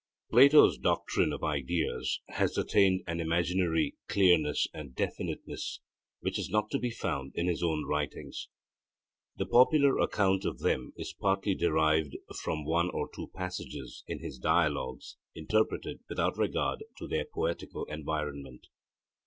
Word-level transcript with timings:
Plato's 0.31 0.79
doctrine 0.79 1.31
of 1.31 1.43
ideas 1.43 2.21
has 2.29 2.57
attained 2.57 3.03
an 3.05 3.19
imaginary 3.19 3.97
clearness 4.07 4.65
and 4.73 4.95
definiteness 4.95 5.79
which 6.21 6.39
is 6.39 6.49
not 6.49 6.71
to 6.71 6.79
be 6.79 6.89
found 6.89 7.33
in 7.35 7.45
his 7.45 7.61
own 7.61 7.85
writings. 7.87 8.47
The 9.35 9.45
popular 9.45 9.99
account 9.99 10.43
of 10.43 10.57
them 10.61 10.91
is 10.97 11.13
partly 11.13 11.53
derived 11.53 12.17
from 12.41 12.65
one 12.65 12.89
or 12.89 13.11
two 13.13 13.29
passages 13.35 14.03
in 14.07 14.17
his 14.23 14.39
Dialogues 14.39 15.17
interpreted 15.35 15.99
without 16.09 16.35
regard 16.35 16.83
to 16.97 17.07
their 17.07 17.25
poetical 17.31 17.85
environment. 17.85 18.69